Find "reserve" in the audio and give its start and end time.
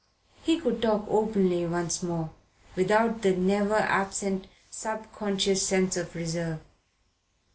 6.15-6.59